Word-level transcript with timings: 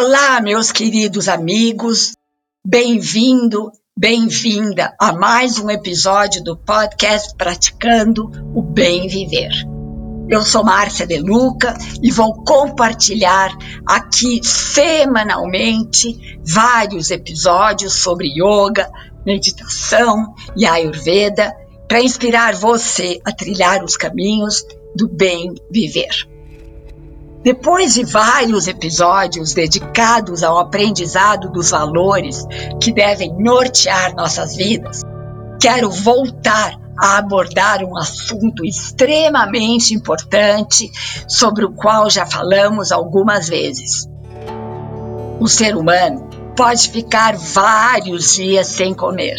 Olá, 0.00 0.40
meus 0.40 0.70
queridos 0.70 1.26
amigos, 1.28 2.12
bem-vindo, 2.64 3.72
bem-vinda 3.98 4.94
a 4.96 5.12
mais 5.12 5.58
um 5.58 5.68
episódio 5.68 6.40
do 6.44 6.56
podcast 6.56 7.34
Praticando 7.36 8.30
o 8.54 8.62
Bem 8.62 9.08
Viver. 9.08 9.50
Eu 10.30 10.42
sou 10.42 10.62
Márcia 10.62 11.04
De 11.04 11.18
Luca 11.18 11.76
e 12.00 12.12
vou 12.12 12.44
compartilhar 12.44 13.50
aqui 13.84 14.40
semanalmente 14.44 16.38
vários 16.46 17.10
episódios 17.10 17.94
sobre 17.94 18.28
yoga, 18.28 18.88
meditação 19.26 20.32
e 20.56 20.64
ayurveda 20.64 21.52
para 21.88 22.00
inspirar 22.00 22.54
você 22.54 23.20
a 23.24 23.32
trilhar 23.32 23.82
os 23.82 23.96
caminhos 23.96 24.64
do 24.94 25.08
bem 25.08 25.56
viver. 25.68 26.37
Depois 27.48 27.94
de 27.94 28.04
vários 28.04 28.68
episódios 28.68 29.54
dedicados 29.54 30.42
ao 30.42 30.58
aprendizado 30.58 31.50
dos 31.50 31.70
valores 31.70 32.44
que 32.78 32.92
devem 32.92 33.34
nortear 33.38 34.14
nossas 34.14 34.54
vidas, 34.54 35.00
quero 35.58 35.90
voltar 35.90 36.78
a 37.00 37.16
abordar 37.16 37.82
um 37.82 37.96
assunto 37.96 38.66
extremamente 38.66 39.94
importante 39.94 40.92
sobre 41.26 41.64
o 41.64 41.72
qual 41.72 42.10
já 42.10 42.26
falamos 42.26 42.92
algumas 42.92 43.48
vezes. 43.48 44.06
O 45.40 45.48
ser 45.48 45.74
humano 45.74 46.28
pode 46.54 46.90
ficar 46.90 47.34
vários 47.34 48.34
dias 48.34 48.66
sem 48.66 48.92
comer, 48.92 49.38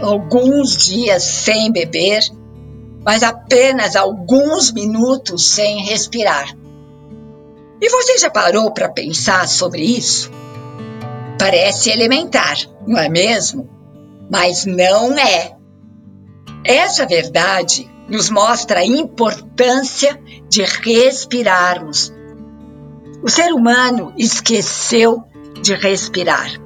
alguns 0.00 0.74
dias 0.74 1.22
sem 1.22 1.70
beber, 1.70 2.22
mas 3.04 3.22
apenas 3.22 3.94
alguns 3.94 4.72
minutos 4.72 5.50
sem 5.50 5.84
respirar 5.84 6.56
e 7.80 7.88
você 7.88 8.18
já 8.18 8.30
parou 8.30 8.72
para 8.72 8.88
pensar 8.88 9.48
sobre 9.48 9.82
isso? 9.82 10.30
Parece 11.38 11.90
elementar, 11.90 12.56
não 12.86 12.98
é 12.98 13.08
mesmo? 13.08 13.68
Mas 14.30 14.64
não 14.64 15.16
é. 15.18 15.54
Essa 16.64 17.06
verdade 17.06 17.88
nos 18.08 18.30
mostra 18.30 18.80
a 18.80 18.86
importância 18.86 20.20
de 20.48 20.62
respirarmos. 20.62 22.12
O 23.22 23.28
ser 23.28 23.52
humano 23.52 24.12
esqueceu 24.16 25.24
de 25.62 25.74
respirar. 25.74 26.65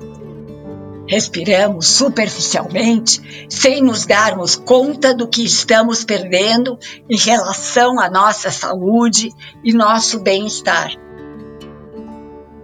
Respiramos 1.10 1.88
superficialmente, 1.88 3.48
sem 3.48 3.82
nos 3.82 4.06
darmos 4.06 4.54
conta 4.54 5.12
do 5.12 5.26
que 5.26 5.44
estamos 5.44 6.04
perdendo 6.04 6.78
em 7.10 7.18
relação 7.18 7.98
à 7.98 8.08
nossa 8.08 8.48
saúde 8.52 9.32
e 9.64 9.72
nosso 9.72 10.20
bem-estar. 10.20 10.92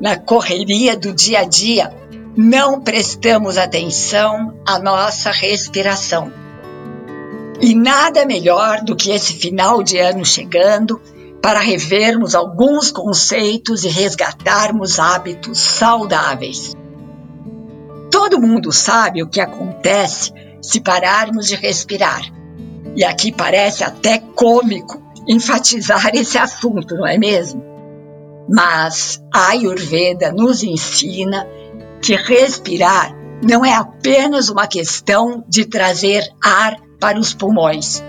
Na 0.00 0.17
correria 0.17 0.97
do 0.97 1.12
dia 1.12 1.41
a 1.41 1.44
dia, 1.44 1.92
não 2.36 2.80
prestamos 2.80 3.58
atenção 3.58 4.56
à 4.64 4.78
nossa 4.78 5.33
respiração. 5.33 6.33
E 7.61 7.74
nada 7.74 8.24
melhor 8.24 8.80
do 8.84 8.94
que 8.94 9.11
esse 9.11 9.33
final 9.33 9.83
de 9.83 9.98
ano 9.98 10.24
chegando 10.24 11.00
para 11.42 11.58
revermos 11.58 12.36
alguns 12.36 12.92
conceitos 12.92 13.83
e 13.83 13.89
resgatarmos 13.89 15.00
hábitos 15.00 15.58
saudáveis. 15.58 16.75
Todo 18.28 18.42
mundo 18.42 18.72
sabe 18.72 19.22
o 19.22 19.28
que 19.28 19.41
acontece 19.41 20.32
se 20.60 20.80
pararmos 20.80 21.46
de 21.46 21.55
respirar. 21.55 22.22
E 22.96 23.05
aqui 23.05 23.30
parece 23.30 23.84
até 23.84 24.18
cômico 24.18 25.00
enfatizar 25.28 26.10
esse 26.12 26.36
assunto, 26.36 26.96
não 26.96 27.06
é 27.06 27.16
mesmo? 27.16 27.62
Mas 28.48 29.22
a 29.33 29.50
Ayurveda 29.50 30.33
nos 30.33 30.64
ensina 30.64 31.46
que 32.02 32.16
respirar 32.16 33.14
não 33.41 33.64
é 33.64 33.72
apenas 33.72 34.48
uma 34.48 34.67
questão 34.67 35.45
de 35.48 35.64
trazer 35.64 36.28
ar 36.42 36.80
para 36.98 37.20
os 37.20 37.33
pulmões. 37.33 38.02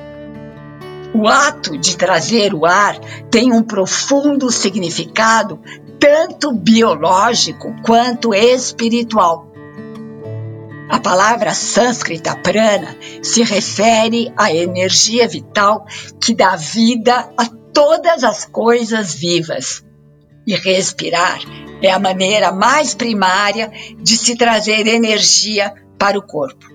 O 1.14 1.28
ato 1.28 1.78
de 1.78 1.96
trazer 1.96 2.56
o 2.56 2.66
ar 2.66 2.98
tem 3.30 3.54
um 3.54 3.62
profundo 3.62 4.50
significado, 4.50 5.60
tanto 6.00 6.52
biológico 6.52 7.72
quanto 7.86 8.34
espiritual. 8.34 9.48
A 10.90 11.00
palavra 11.00 11.54
sânscrita 11.54 12.36
prana 12.38 12.96
se 13.22 13.44
refere 13.44 14.32
à 14.38 14.54
energia 14.54 15.28
vital 15.28 15.86
que 16.22 16.34
dá 16.34 16.56
vida 16.56 17.30
a 17.38 17.46
todas 17.74 18.24
as 18.24 18.46
coisas 18.46 19.14
vivas. 19.14 19.84
E 20.46 20.56
respirar 20.56 21.40
é 21.82 21.92
a 21.92 22.00
maneira 22.00 22.54
mais 22.54 22.96
primária 22.96 23.70
de 24.02 24.16
se 24.16 24.38
trazer 24.38 24.88
energia 24.88 25.74
para 26.00 26.18
o 26.18 26.22
corpo. 26.22 26.66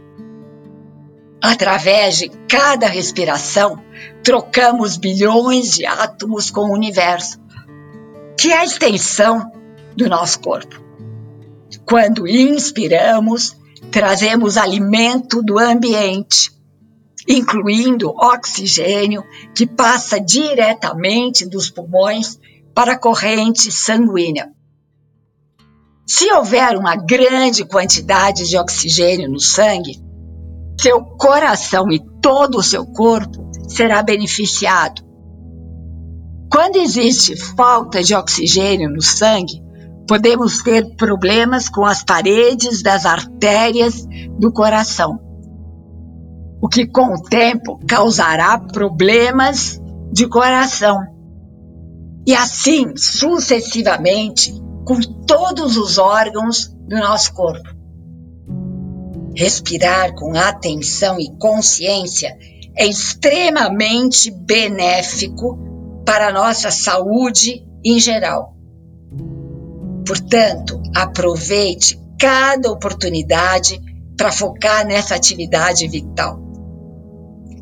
Através 1.42 2.18
de 2.18 2.28
cada 2.46 2.86
respiração, 2.86 3.82
trocamos 4.22 4.96
bilhões 4.96 5.72
de 5.72 5.86
átomos 5.86 6.50
com 6.50 6.66
o 6.66 6.74
universo, 6.74 7.40
que 8.38 8.52
é 8.52 8.58
a 8.58 8.64
extensão 8.64 9.50
do 9.96 10.08
nosso 10.08 10.38
corpo. 10.40 10.80
Quando 11.84 12.28
inspiramos, 12.28 13.56
trazemos 13.90 14.56
alimento 14.56 15.42
do 15.42 15.58
ambiente, 15.58 16.50
incluindo 17.28 18.10
oxigênio 18.10 19.24
que 19.54 19.66
passa 19.66 20.20
diretamente 20.20 21.46
dos 21.46 21.70
pulmões 21.70 22.38
para 22.74 22.92
a 22.92 22.98
corrente 22.98 23.70
sanguínea. 23.70 24.50
Se 26.06 26.30
houver 26.32 26.76
uma 26.76 26.96
grande 26.96 27.64
quantidade 27.64 28.48
de 28.48 28.56
oxigênio 28.56 29.30
no 29.30 29.40
sangue, 29.40 30.02
seu 30.80 31.00
coração 31.04 31.92
e 31.92 32.00
todo 32.20 32.58
o 32.58 32.62
seu 32.62 32.84
corpo 32.84 33.50
será 33.68 34.02
beneficiado. 34.02 35.02
Quando 36.50 36.76
existe 36.76 37.36
falta 37.36 38.02
de 38.02 38.14
oxigênio 38.14 38.90
no 38.90 39.00
sangue, 39.00 39.61
podemos 40.06 40.62
ter 40.62 40.94
problemas 40.96 41.68
com 41.68 41.84
as 41.84 42.02
paredes 42.02 42.82
das 42.82 43.06
artérias 43.06 44.04
do 44.38 44.52
coração, 44.52 45.18
o 46.60 46.68
que 46.68 46.86
com 46.86 47.14
o 47.14 47.22
tempo 47.22 47.78
causará 47.86 48.58
problemas 48.58 49.80
de 50.12 50.28
coração. 50.28 51.00
E 52.26 52.34
assim 52.34 52.96
sucessivamente 52.96 54.52
com 54.84 55.00
todos 55.26 55.76
os 55.76 55.98
órgãos 55.98 56.68
do 56.88 56.96
nosso 56.98 57.32
corpo. 57.32 57.68
Respirar 59.34 60.14
com 60.14 60.36
atenção 60.36 61.18
e 61.18 61.34
consciência 61.38 62.36
é 62.76 62.86
extremamente 62.86 64.30
benéfico 64.30 65.58
para 66.04 66.28
a 66.28 66.32
nossa 66.32 66.70
saúde 66.70 67.66
em 67.84 67.98
geral. 67.98 68.54
Portanto, 70.06 70.80
aproveite 70.94 72.00
cada 72.18 72.70
oportunidade 72.70 73.80
para 74.16 74.30
focar 74.30 74.86
nessa 74.86 75.14
atividade 75.14 75.88
vital. 75.88 76.40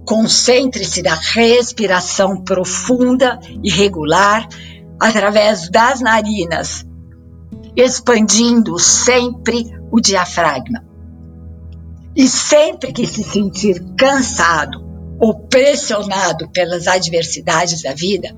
Concentre-se 0.05 1.03
na 1.03 1.15
respiração 1.15 2.43
profunda 2.43 3.39
e 3.63 3.71
regular 3.71 4.49
através 5.01 5.71
das 5.71 6.01
narinas, 6.01 6.85
expandindo 7.77 8.79
sempre 8.79 9.65
o 9.91 10.01
diafragma. 10.01 10.85
E 12.15 12.27
sempre 12.29 12.93
que 12.93 13.07
se 13.07 13.23
sentir 13.23 13.83
cansado 13.97 14.85
ou 15.19 15.39
pressionado 15.47 16.51
pelas 16.51 16.87
adversidades 16.87 17.83
da 17.83 17.95
vida, 17.95 18.37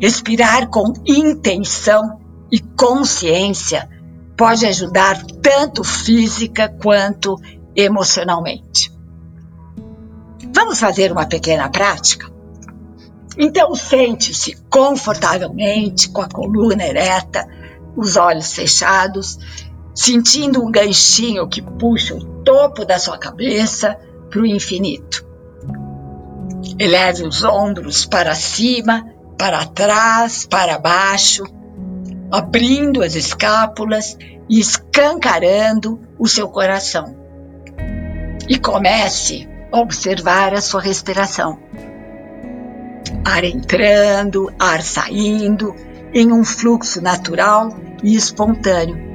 respirar 0.00 0.68
com 0.68 0.92
intenção 1.06 2.19
e 2.50 2.60
consciência 2.60 3.88
pode 4.36 4.64
ajudar 4.66 5.22
tanto 5.42 5.84
física 5.84 6.68
quanto 6.68 7.36
emocionalmente. 7.76 8.90
Vamos 10.54 10.80
fazer 10.80 11.12
uma 11.12 11.26
pequena 11.26 11.68
prática? 11.68 12.30
Então, 13.36 13.74
sente-se 13.74 14.56
confortavelmente, 14.68 16.08
com 16.08 16.22
a 16.22 16.28
coluna 16.28 16.84
ereta, 16.84 17.46
os 17.96 18.16
olhos 18.16 18.52
fechados, 18.52 19.38
sentindo 19.94 20.64
um 20.64 20.70
ganchinho 20.70 21.48
que 21.48 21.62
puxa 21.62 22.14
o 22.14 22.24
topo 22.42 22.84
da 22.84 22.98
sua 22.98 23.18
cabeça 23.18 23.96
para 24.30 24.40
o 24.40 24.46
infinito. 24.46 25.24
Eleve 26.78 27.24
os 27.24 27.44
ombros 27.44 28.06
para 28.06 28.34
cima, 28.34 29.06
para 29.38 29.66
trás, 29.66 30.46
para 30.46 30.78
baixo 30.78 31.44
abrindo 32.30 33.02
as 33.02 33.14
escápulas 33.14 34.16
e 34.48 34.60
escancarando 34.60 36.00
o 36.18 36.28
seu 36.28 36.48
coração. 36.48 37.16
E 38.48 38.58
comece 38.58 39.48
a 39.72 39.80
observar 39.80 40.54
a 40.54 40.60
sua 40.60 40.80
respiração. 40.80 41.58
Ar 43.24 43.44
entrando, 43.44 44.52
ar 44.58 44.82
saindo, 44.82 45.74
em 46.12 46.32
um 46.32 46.44
fluxo 46.44 47.00
natural 47.00 47.72
e 48.02 48.14
espontâneo. 48.14 49.10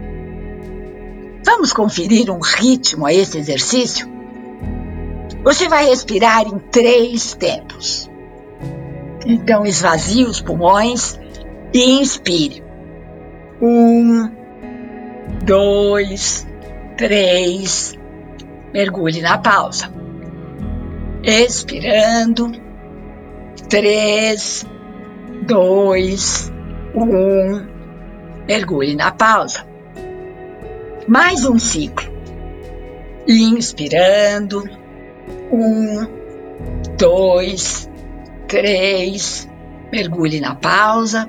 Vamos 1.46 1.74
conferir 1.74 2.32
um 2.32 2.40
ritmo 2.40 3.06
a 3.06 3.14
esse 3.14 3.38
exercício? 3.38 4.10
Você 5.44 5.68
vai 5.68 5.86
respirar 5.86 6.48
em 6.48 6.58
três 6.58 7.36
tempos. 7.36 8.10
Então, 9.26 9.66
esvazie 9.66 10.26
os 10.26 10.42
pulmões 10.42 11.20
e 11.74 12.00
inspire. 12.00 12.65
Um, 13.68 14.30
dois, 15.44 16.46
três. 16.96 17.98
Mergulhe 18.72 19.22
na 19.22 19.40
pausa. 19.40 19.92
Expirando. 21.24 22.52
Três, 23.68 24.64
dois, 25.48 26.54
um. 26.94 27.66
Mergulhe 28.48 28.96
na 28.96 29.12
pausa. 29.12 29.66
Mais 31.08 31.44
um 31.44 31.58
ciclo. 31.58 32.08
Inspirando. 33.28 34.64
Um, 35.52 36.08
dois, 37.00 37.90
três. 38.48 39.50
Mergulhe 39.92 40.40
na 40.40 40.54
pausa. 40.54 41.28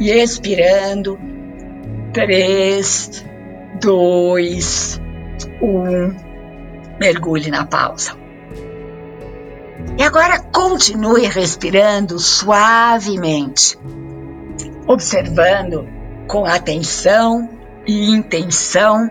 E 0.00 0.10
expirando. 0.10 1.18
Três, 2.12 3.24
dois, 3.80 5.00
um. 5.62 6.14
Mergulhe 6.98 7.50
na 7.50 7.64
pausa. 7.66 8.18
E 9.96 10.02
agora 10.02 10.40
continue 10.40 11.26
respirando 11.26 12.18
suavemente, 12.18 13.78
observando 14.86 15.86
com 16.26 16.44
atenção 16.44 17.48
e 17.86 18.10
intenção 18.10 19.10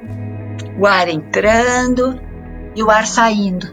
o 0.79 0.85
ar 0.85 1.07
entrando 1.07 2.19
e 2.75 2.83
o 2.83 2.89
ar 2.89 3.05
saindo. 3.05 3.67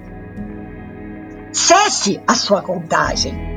Cesse 1.53 2.21
a 2.27 2.35
sua 2.35 2.61
contagem 2.61 3.56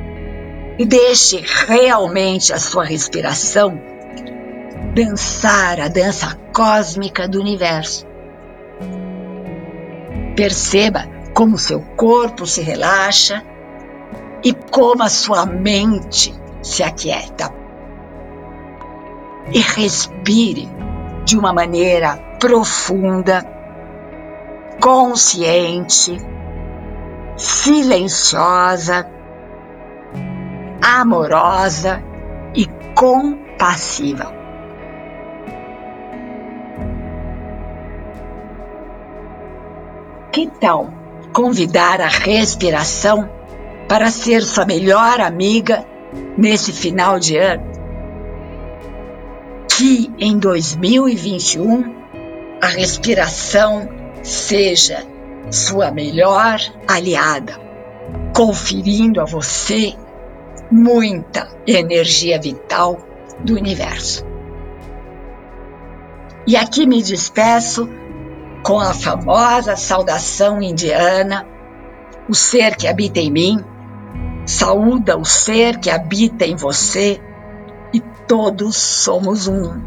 e 0.78 0.84
deixe 0.84 1.42
realmente 1.66 2.52
a 2.52 2.58
sua 2.58 2.84
respiração 2.84 3.80
dançar 4.94 5.80
a 5.80 5.88
dança 5.88 6.36
cósmica 6.52 7.28
do 7.28 7.40
universo. 7.40 8.06
Perceba 10.34 11.06
como 11.34 11.58
seu 11.58 11.80
corpo 11.96 12.46
se 12.46 12.62
relaxa 12.62 13.42
e 14.42 14.52
como 14.52 15.02
a 15.02 15.08
sua 15.08 15.44
mente 15.46 16.34
se 16.62 16.82
aquieta. 16.82 17.52
E 19.52 19.60
respire 19.60 20.68
de 21.24 21.36
uma 21.36 21.52
maneira 21.52 22.16
profunda, 22.38 23.44
consciente, 24.80 26.16
silenciosa, 27.36 29.19
amorosa 31.00 32.02
e 32.54 32.66
compassiva. 32.94 34.32
Que 40.32 40.48
tal 40.60 40.92
convidar 41.32 42.00
a 42.00 42.08
respiração 42.08 43.28
para 43.88 44.10
ser 44.10 44.42
sua 44.42 44.64
melhor 44.64 45.20
amiga 45.20 45.84
nesse 46.36 46.72
final 46.72 47.18
de 47.18 47.36
ano? 47.36 47.64
Que 49.76 50.12
em 50.18 50.38
2021 50.38 51.94
a 52.62 52.66
respiração 52.66 53.88
seja 54.22 55.04
sua 55.50 55.90
melhor 55.90 56.60
aliada, 56.86 57.58
conferindo 58.34 59.20
a 59.20 59.24
você 59.24 59.96
muita 60.70 61.48
energia 61.66 62.40
vital 62.40 62.98
do 63.40 63.54
universo. 63.54 64.24
E 66.46 66.56
aqui 66.56 66.86
me 66.86 67.02
despeço 67.02 67.88
com 68.62 68.78
a 68.78 68.92
famosa 68.92 69.76
saudação 69.76 70.62
indiana: 70.62 71.46
o 72.28 72.34
ser 72.34 72.76
que 72.76 72.86
habita 72.86 73.20
em 73.20 73.30
mim, 73.30 73.64
saúda 74.46 75.16
o 75.16 75.24
ser 75.24 75.78
que 75.78 75.90
habita 75.90 76.44
em 76.44 76.56
você 76.56 77.20
e 77.92 78.00
todos 78.26 78.76
somos 78.76 79.48
um. 79.48 79.82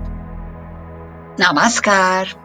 Namaskar. 1.38 2.43